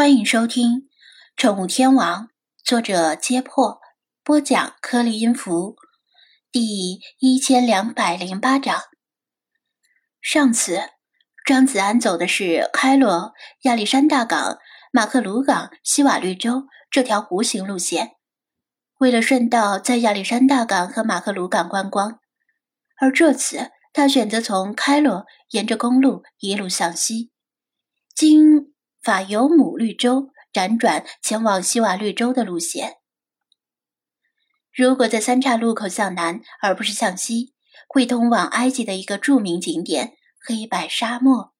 [0.00, 0.78] 欢迎收听
[1.36, 2.24] 《宠物天王》，
[2.64, 3.82] 作者：揭破，
[4.24, 5.76] 播讲：颗粒音符，
[6.50, 8.80] 第一千两百零八章。
[10.22, 10.80] 上次，
[11.44, 13.34] 张子安走的是开罗、
[13.64, 14.56] 亚历山大港、
[14.90, 18.12] 马克鲁港、西瓦绿洲这条弧形路线，
[19.00, 22.18] 为了顺道在亚历山大港和马克鲁港观光。
[22.98, 27.30] 而这次，他选择从开罗沿着公路一路向西，
[28.14, 28.69] 经。
[29.02, 32.98] 法尤姆绿洲辗转前往西瓦绿洲的路线。
[34.72, 37.54] 如果在三岔路口向南，而不是向西，
[37.88, 41.52] 会通往埃及的一个著名景点——黑白沙漠。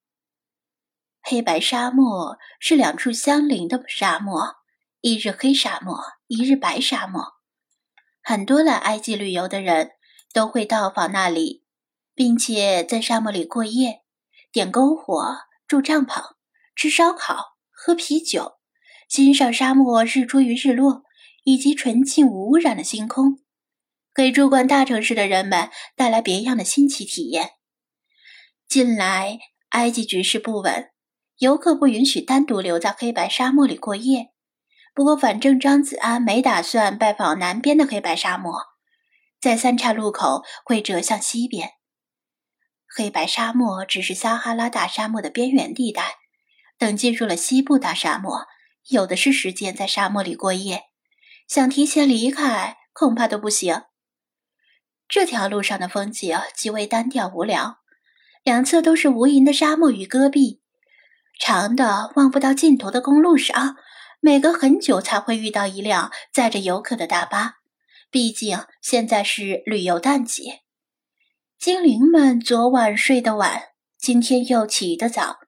[1.23, 4.57] 黑白沙漠是两处相邻的沙漠，
[5.01, 7.35] 一日黑沙漠，一日白沙漠。
[8.23, 9.93] 很多来埃及旅游的人
[10.33, 11.65] 都会到访那里，
[12.15, 14.03] 并且在沙漠里过夜，
[14.53, 16.35] 点篝火，住帐篷。
[16.81, 18.53] 吃烧烤、喝啤酒、
[19.07, 21.03] 欣赏沙漠日出与日落，
[21.45, 23.41] 以及纯净无污染的星空，
[24.15, 27.51] 给住惯大城市的人们带来别样的新奇体验。
[28.67, 29.39] 近来，
[29.73, 30.91] 埃及局势不稳，
[31.37, 34.31] 游客不允许单独留在黑白沙漠里过夜。
[34.95, 38.55] 不过，反正张子安没打算拜访南边的黑白沙漠，
[39.39, 41.73] 在三岔路口会折向西边。
[42.89, 46.20] 黑白沙漠只是撒哈拉大沙漠的边缘地带。
[46.81, 48.47] 等进入了西部大沙漠，
[48.89, 50.85] 有的是时间在沙漠里过夜。
[51.47, 53.83] 想提前离开，恐怕都不行。
[55.07, 57.81] 这条路上的风景极为单调无聊，
[58.43, 60.63] 两侧都是无垠的沙漠与戈壁。
[61.39, 63.77] 长的望不到尽头的公路上，
[64.21, 67.57] 每隔很久才会遇到一辆载着游客的大巴。
[68.11, 70.61] 毕竟现在是旅游淡季。
[71.59, 73.65] 精灵们昨晚睡得晚，
[73.99, 75.41] 今天又起得早。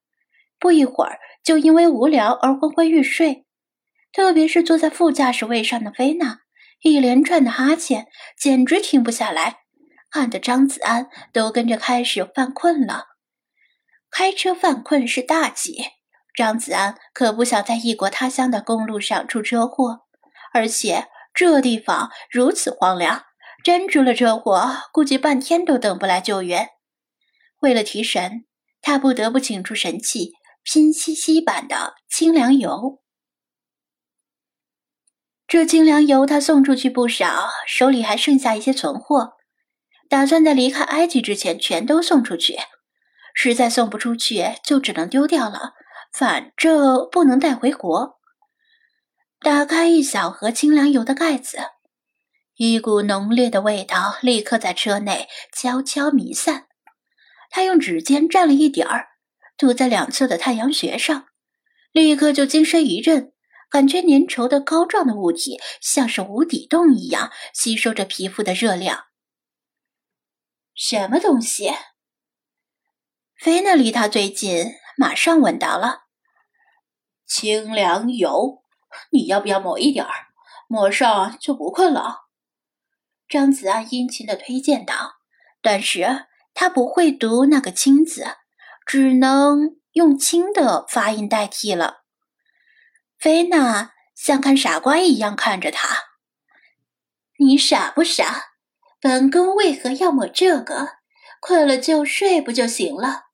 [0.63, 3.45] 不一会儿，就因为无聊而昏昏欲睡。
[4.13, 6.39] 特别是坐在副驾驶位上的菲娜，
[6.83, 8.07] 一连串的哈欠
[8.39, 9.63] 简直停不下来，
[10.09, 13.07] 看得张子安都跟着开始犯困了。
[14.09, 15.83] 开车犯困是大忌，
[16.36, 20.03] 张子安可不想在异国他乡的公路上出车祸。
[20.55, 23.25] 而且这地方如此荒凉，
[23.65, 26.69] 真出了车祸，估计半天都等不来救援。
[27.61, 28.45] 为了提神，
[28.81, 30.35] 他不得不请出神器。
[30.64, 33.02] 拼夕夕版的清凉油，
[35.46, 39.34] 这清凉油他送出去不少，手里还剩下一些存货，
[40.08, 42.56] 打算在离开埃及之前全都送出去。
[43.34, 45.73] 实在送不出去，就只能丢掉了，
[46.12, 48.20] 反正不能带回国。
[49.40, 51.58] 打开一小盒清凉油的盖子，
[52.56, 56.67] 一股浓烈的味道立刻在车内悄悄弥散。
[57.50, 59.11] 他用指尖蘸了一点儿。
[59.62, 61.28] 涂在两侧的太阳穴上，
[61.92, 63.33] 立刻就精神一振，
[63.70, 69.05] 感觉粘稠的膏状的物体像是无底洞一样吸收着皮肤的热量。
[70.74, 71.70] 什么东西？
[73.36, 74.67] 菲娜离他最近，
[74.98, 76.06] 马上闻到了。
[77.24, 78.64] 清凉油，
[79.12, 80.12] 你要不要抹一点儿？
[80.67, 82.23] 抹上就不困了。
[83.29, 85.18] 张子安殷勤的推荐道，
[85.61, 88.27] 但是他不会读那个“清”字。
[88.87, 92.03] 只能用“轻”的发音代替了。
[93.19, 95.89] 菲娜像看傻瓜一样看着他
[97.39, 98.53] ：“你傻不傻？
[99.01, 100.97] 本宫为何要抹这个？
[101.41, 103.25] 困了就睡不就行了？”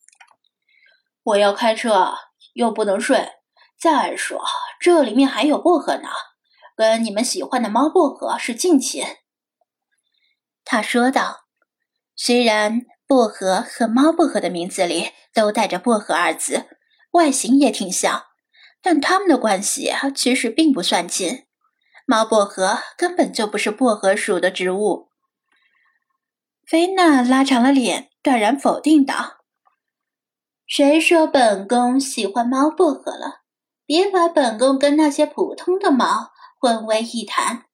[1.24, 2.14] 我要开车，
[2.54, 3.32] 又不能睡。
[3.78, 4.42] 再说
[4.80, 6.08] 这里面还有薄荷呢，
[6.76, 9.04] 跟你们喜欢的猫薄荷是近亲。”
[10.64, 11.44] 他说道。
[12.20, 15.10] 虽然薄荷和猫薄荷的名字里。
[15.34, 16.64] 都带着“薄荷”二字，
[17.12, 18.24] 外形也挺像，
[18.82, 21.44] 但他们的关系其实并不算近。
[22.06, 25.10] 猫薄荷根本就不是薄荷属的植物。
[26.66, 29.44] 菲娜拉长了脸，断然否定道
[30.66, 33.42] ：“谁说本宫喜欢猫薄荷了？
[33.86, 37.66] 别把本宫跟那些普通的猫混为一谈。”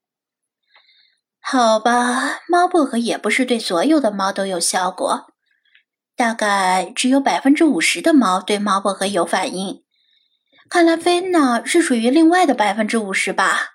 [1.46, 5.26] 好吧，猫薄荷也不是对所有的猫都有效果。
[6.17, 9.82] 大概只有百分之五十的猫对猫薄荷有反应，
[10.70, 13.75] 看来菲娜是属于另外的百分之五十吧。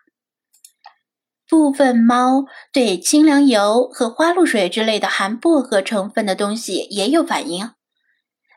[1.48, 7.71] 部分猫对清凉油和花露水之类的含薄荷成分的东西也有反应，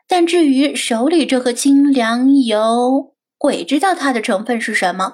[0.07, 5.13] 但至于手里这盒清凉油，鬼知道它的成分是什么。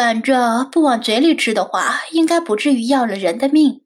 [0.00, 3.84] 反正不往嘴里吃的话，应该不至于要了人的命。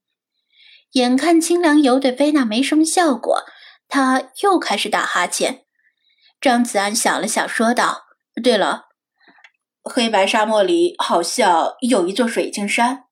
[0.92, 3.42] 眼看清凉油对菲娜没什么效果。
[3.88, 5.64] 他又开始打哈欠。
[6.40, 8.04] 张子安想了想，说道
[8.40, 8.84] ：“对了，
[9.82, 13.06] 黑白沙漠里好像有一座水晶山。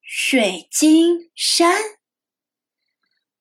[0.00, 1.76] 水晶山？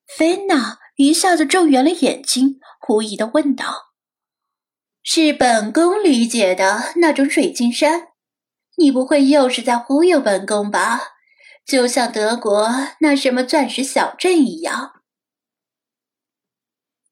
[0.05, 3.90] 菲娜一下子睁圆了眼睛，狐疑的问道
[5.03, 8.09] ：“是本宫理解的那种水晶山？
[8.77, 11.01] 你不会又是在忽悠本宫吧？
[11.65, 12.69] 就像德国
[12.99, 14.93] 那什么钻石小镇一样。”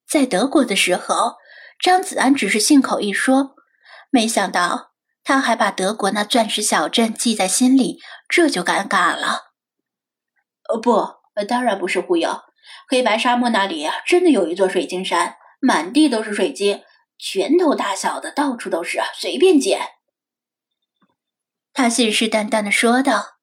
[0.07, 1.37] 在德国的时候，
[1.79, 3.55] 张子安只是信口一说。
[4.11, 4.91] 没想到
[5.23, 9.51] 他还把德国那钻石小镇记在心里，这就尴尬了。
[10.67, 11.07] 呃，不，
[11.47, 12.41] 当然不是忽悠。
[12.87, 16.81] 黑白沙漠那里真的有一座水晶山，满地都是水晶，
[17.19, 19.79] 拳头大小的到处都是，随便捡。
[21.73, 23.35] 他信誓旦旦的说道。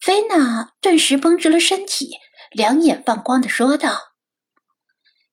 [0.00, 2.16] 菲娜顿时绷直了身体，
[2.52, 4.14] 两眼放光的说道：“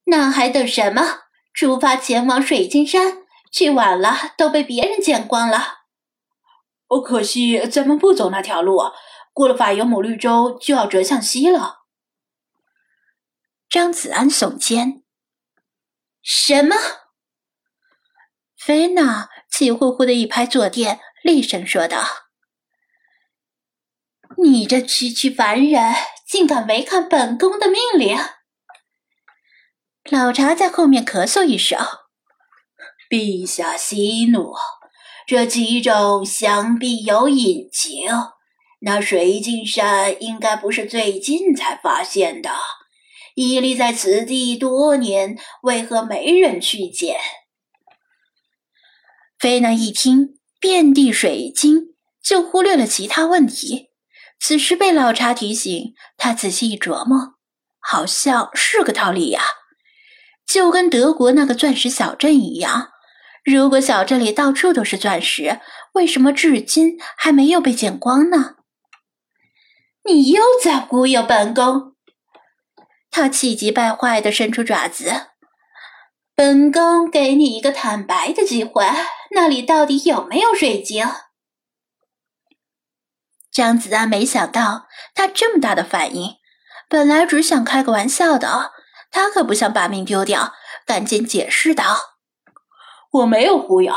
[0.04, 1.20] 那还等什么？
[1.54, 5.78] 出发前往水晶山！”去晚了都被别人捡光了。
[6.88, 8.78] 哦，可惜咱们不走那条路，
[9.32, 11.86] 过了法尤姆绿洲就要折向西了。
[13.70, 15.02] 张子安耸肩。
[16.20, 16.76] 什么？
[18.68, 22.04] 菲娜气呼呼的一拍坐垫，厉声说道
[24.36, 25.94] ：“你这区区凡人，
[26.26, 28.18] 竟敢违抗本宫的命令！”
[30.12, 31.78] 老查在后面咳嗽一声。
[33.08, 34.54] 陛下息怒，
[35.26, 38.10] 这其中想必有隐情。
[38.80, 42.50] 那水晶山应该不是最近才发现的，
[43.34, 47.18] 屹立在此地多年，为何没人去捡？
[49.38, 53.90] 菲娜一听遍地水晶，就忽略了其他问题。
[54.40, 57.34] 此时被老查提醒，他仔细一琢磨，
[57.78, 59.42] 好像是个道理呀，
[60.46, 62.90] 就跟德国那个钻石小镇一样。
[63.44, 65.60] 如果小镇里到处都是钻石，
[65.94, 68.56] 为什么至今还没有被捡光呢？
[70.04, 71.94] 你又在忽悠本宫！
[73.10, 75.12] 他气急败坏地伸出爪子。
[76.34, 78.84] 本宫给你一个坦白的机会，
[79.40, 81.06] 那里到底有没有水晶？
[83.52, 86.32] 张子安没想到他这么大的反应，
[86.88, 88.72] 本来只想开个玩笑的，
[89.12, 90.54] 他可不想把命丢掉，
[90.84, 91.84] 赶紧解释道。
[93.12, 93.94] 我没有忽悠，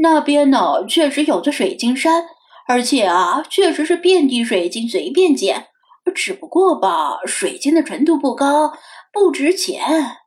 [0.00, 2.26] 那边呢确实有座水晶山，
[2.68, 5.68] 而且啊，确实是遍地水晶，随便捡。
[6.14, 8.74] 只不过吧，水晶的纯度不高，
[9.10, 10.18] 不值钱。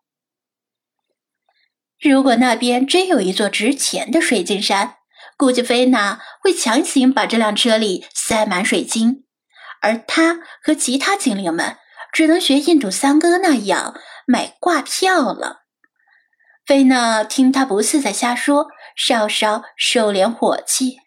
[2.10, 4.98] 如果那边真有一座值钱的水晶山，
[5.38, 9.26] 估计菲娜会强行把这辆车里塞满水晶，
[9.82, 11.78] 而他和其他精灵们
[12.12, 15.64] 只能学印度三哥那样买挂票了。
[16.66, 20.98] 菲娜听他不似在瞎说，稍稍收敛火气。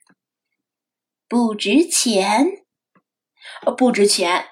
[1.28, 2.46] 不值钱，
[3.76, 4.46] 不值钱。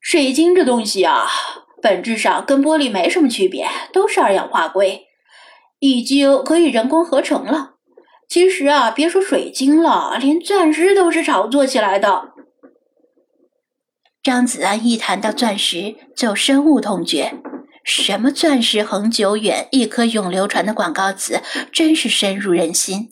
[0.00, 1.26] 水晶这东西啊，
[1.82, 5.06] 本质上跟玻璃没什么区别，都是二氧化硅，
[5.84, 7.74] 已经可以人工合成了。
[8.26, 12.30] 其实啊，别说水晶了，连钻石都是炒作起来的。
[14.22, 17.34] 张子安一谈到钻石，就深恶痛绝。
[17.84, 23.10] 什么钻石恒久远，一颗永流传的广告词，真是深入人心。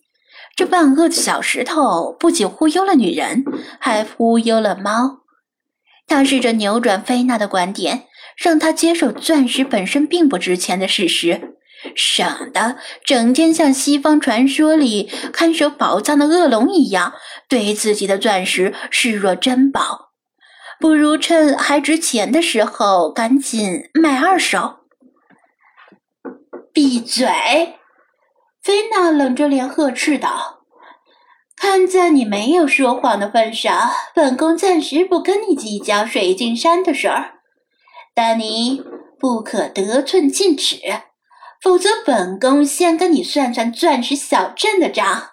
[0.57, 3.45] 这万恶的小石头不仅忽悠了女人，
[3.79, 5.19] 还忽悠了猫。
[6.07, 8.05] 他试着扭转菲娜的观点，
[8.35, 11.59] 让她接受钻石本身并不值钱的事实，
[11.95, 17.13] 省得整天像西方传说里看守宝藏的恶龙一样，
[17.49, 20.11] 对自己的钻石视若珍宝。
[20.81, 24.79] 不如趁还值钱的时候赶紧卖二手。
[26.73, 27.27] 闭嘴！
[28.63, 30.63] 菲娜冷着脸呵斥道
[31.57, 37.35] ：“看在你没有说谎的份上，本宫暂时不跟你计较水晶山的事儿。
[38.15, 38.83] 但你
[39.19, 40.79] 不可得寸进尺，
[41.63, 45.31] 否则本宫先跟你算算钻石小镇的账。”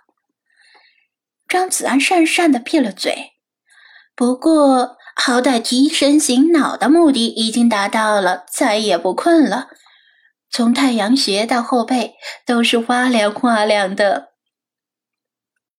[1.50, 3.32] 张子安讪讪的撇了嘴，
[4.16, 4.98] 不过。
[5.22, 9.68] 好歹提神醒脑的目的已经达到了，再也不困了。
[10.50, 12.14] 从太阳穴到后背
[12.46, 14.29] 都是花亮花亮的。